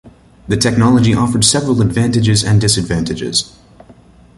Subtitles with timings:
[0.47, 3.51] The technology offered several advantages and disadvantages.